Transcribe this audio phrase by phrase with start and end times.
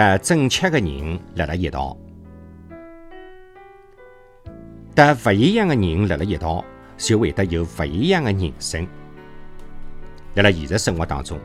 [0.00, 1.94] 得正确的人辣辣一道，
[4.94, 6.64] 得勿一样的人辣辣一道，
[6.96, 8.88] 就会得有勿一样的人生。
[10.36, 11.38] 辣辣现实生活当中，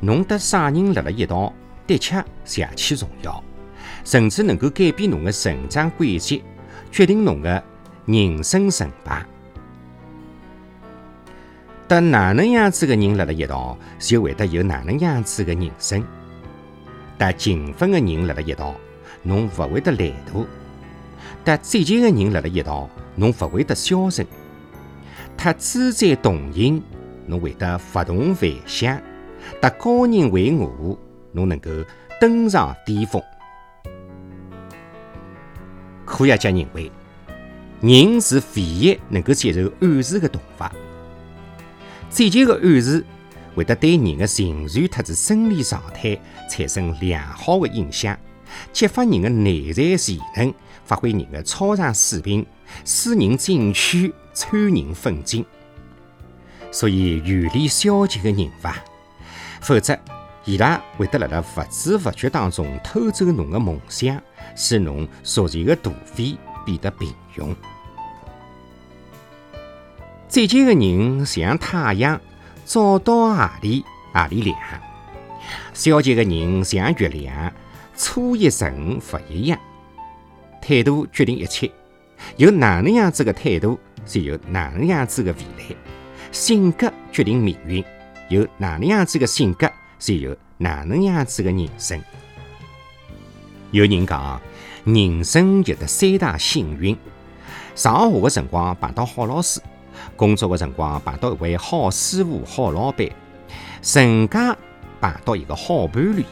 [0.00, 1.52] 侬得啥人辣辣一道，
[1.86, 3.44] 的确极其重要，
[4.06, 6.42] 甚至能够改变侬的成长轨迹，
[6.90, 7.62] 决定侬的
[8.06, 9.22] 人生成败。
[11.86, 16.02] 得哪能样子的人辣辣一道，就会得有哪能样子的人生。
[17.18, 18.74] 搭勤奋的人辣辣一道，
[19.22, 20.44] 侬勿会得懒惰；
[21.44, 24.24] 搭积极的人辣辣一道，侬勿会得消沉；
[25.36, 26.82] 搭自在动人，
[27.26, 28.98] 侬会得不动凡响；
[29.60, 30.98] 搭高人为我，
[31.32, 31.70] 侬能够
[32.20, 33.22] 登上巅峰。
[36.04, 36.90] 科学家认为，
[37.80, 40.64] 人是唯一能够接受暗示的动物。
[42.10, 43.04] 积极的暗示
[43.54, 46.18] 会得对人的情绪特子生理状态
[46.50, 48.18] 产生良好的影响，
[48.72, 52.46] 激发人的内在潜能，发挥人的超常水平，
[52.84, 55.44] 使人进取，催人奋进。
[56.70, 58.82] 所以远离消极的人吧，
[59.60, 59.98] 否则
[60.44, 64.20] 伊拉会得辣辣不知不觉当中偷走侬的梦想，
[64.56, 67.54] 使侬逐渐的颓废，变得平庸。
[70.28, 72.18] 积极的人像太阳，
[72.72, 73.84] 照到何里
[74.14, 74.56] 何里亮；
[75.74, 77.52] 消极的人像月亮，
[77.94, 79.60] 初一十五不一样。
[80.62, 81.70] 态度决定一切，
[82.38, 85.76] 有哪能样子的态度，就有哪能样子的未来。
[86.30, 87.84] 性格决定命运，
[88.30, 92.02] 有哪能样子的性格，就有哪能样子的人生。
[93.70, 94.40] 有人讲，
[94.86, 96.96] 人生有得三大幸运：
[97.74, 99.60] 上学的辰光碰到好老师。
[100.16, 103.08] 工作的辰光碰到一位好师傅、好老板，
[103.82, 104.56] 成家
[105.00, 106.24] 碰到一个好伴侣，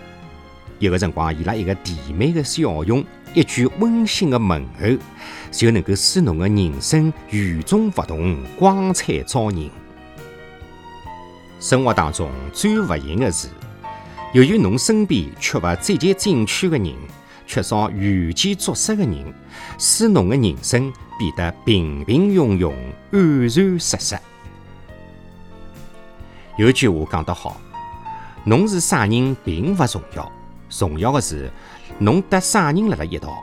[0.79, 4.89] 有个辰光伊拉一个甜美的笑容，一句温馨的问候，
[5.51, 9.71] 就能够使侬的人生与众不同、光彩照人。
[11.59, 13.49] 生活当中最不幸的是，
[14.33, 16.95] 由于侬身边缺乏积极进取的人。
[17.51, 19.35] 缺少远见卓识的人，
[19.77, 22.73] 使侬的人生变得平平庸庸、
[23.11, 24.17] 黯然失色。
[26.57, 27.61] 有句话讲得好
[28.47, 30.31] ：“侬是啥人并不重要，
[30.69, 31.51] 重要的是
[31.99, 33.37] 侬搭啥人辣辣一道。”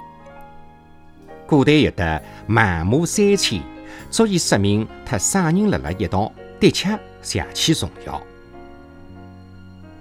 [1.46, 3.62] 古代有的满目三千，
[4.10, 6.32] 足以说明他啥人辣辣一道，
[6.62, 8.24] 的确极其重要。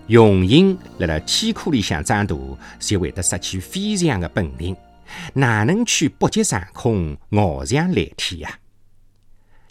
[0.09, 2.37] 雄鹰辣辣天空里向长大，
[2.79, 4.77] 就会得失去飞翔的本领，
[5.35, 8.59] 哪能去北极上空翱翔蓝天呀？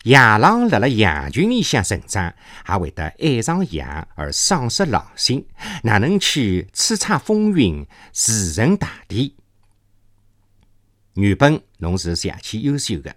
[0.03, 2.33] 野狼辣辣羊群里向成长，
[2.67, 5.45] 也会得爱上羊而丧失狼性，
[5.83, 9.35] 哪能去叱咤风云、驰骋大地？
[11.13, 13.15] 原本侬是极其优秀的，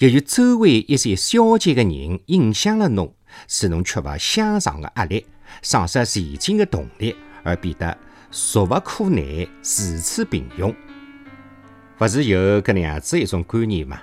[0.00, 3.14] 由于周围一些消极的人影响了侬，
[3.46, 5.24] 使侬缺乏向上的压力。
[5.62, 7.96] 丧失前进的动力，而变得
[8.30, 10.74] 俗不可耐、如此平庸，
[11.96, 14.00] 不是有搿能样子一种观念吗？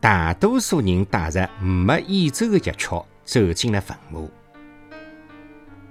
[0.00, 4.30] 大多数人带着没演奏的乐曲走进了坟墓。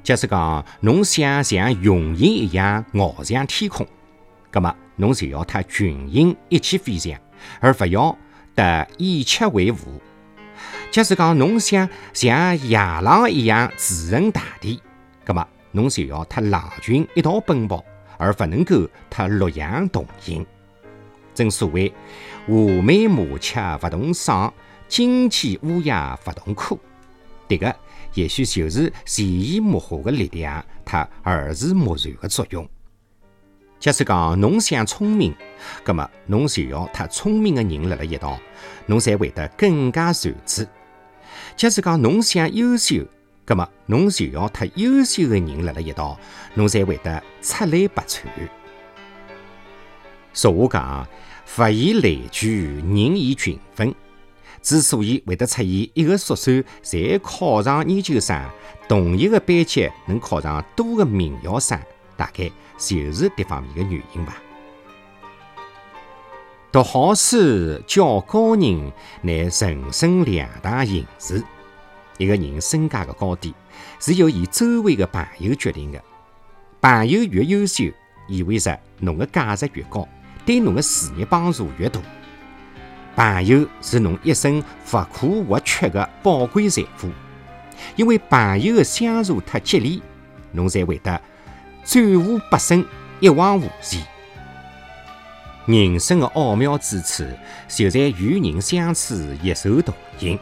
[0.01, 3.85] 假使讲侬想像雄鹰一样翱翔天空，
[4.49, 7.19] 葛么侬就要和群鹰一起飞翔，
[7.59, 8.17] 而不要
[8.55, 10.01] 得以吃为伍。
[10.91, 14.81] 假使讲侬想像野狼一样驰骋大地，
[15.23, 17.85] 葛么侬就要和狼群一道奔跑，
[18.17, 20.43] 而不能够和鹿羊同行。
[21.35, 21.93] 正所谓
[22.49, 24.51] “画眉麻雀不同嗓，
[24.87, 26.75] 金鸡乌鸦不同科”，
[27.47, 27.75] 迭个
[28.15, 32.67] 也许就是潜移默化的力量和耳濡目染的作用。
[33.79, 35.35] 假使讲侬想聪明，
[35.83, 38.39] 葛么侬就要和聪明的人辣辣一道，
[38.87, 40.67] 侬才会得更加睿智。
[41.59, 43.03] 假使讲侬想优秀，
[43.43, 46.17] 葛么侬就要和优秀的人辣辣一道，
[46.53, 48.21] 侬才会得出类拔萃。
[50.31, 53.93] 俗话讲，物以类聚，人以群分。
[54.61, 58.41] 之所以会得出现一个宿舍侪考上研究生，
[58.87, 61.77] 同一个班级能考上多个名校生，
[62.15, 64.41] 大概就是这方面的原因吧。
[66.71, 68.91] 读好书、教高人，
[69.23, 71.43] 乃人生两大幸事。
[72.19, 73.55] 一个人身价的高低，
[73.99, 75.99] 是由伊周围的朋友决定的。
[76.79, 77.85] 朋友越优秀，
[78.27, 80.07] 意味着侬的价值越高，
[80.45, 81.99] 对侬的事业帮助越大。
[83.15, 87.09] 朋友是侬一生不可或缺的宝贵财富，
[87.95, 90.03] 因为朋友的相助和激励，
[90.51, 91.19] 侬才会得
[91.83, 92.85] 转无不胜，
[93.19, 94.05] 一往无前。
[95.69, 97.23] 人生的奥妙之处，
[97.67, 99.13] 就在与人相处，
[99.43, 100.35] 一手同行；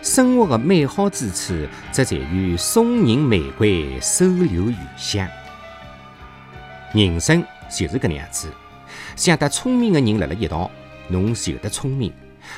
[0.00, 1.52] 生活的美好之处，
[1.90, 5.28] 则在于送人玫瑰，手留余香。
[6.92, 8.48] 人生就是搿能样子，
[9.16, 10.70] 想得聪明的人辣辣一道，
[11.08, 12.12] 侬就得聪明；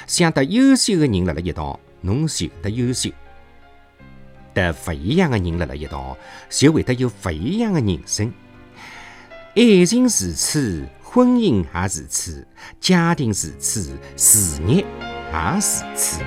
[0.06, 3.08] 想得优秀的人辣辣一道，侬就得优秀。
[4.52, 6.14] 得勿一样的人辣辣一道，
[6.50, 8.30] 就会得有勿一样的人生。
[9.54, 12.46] 爱情如此，婚姻也如此，
[12.78, 14.84] 家庭如此，事业
[15.32, 15.60] 也如
[15.94, 16.20] 此。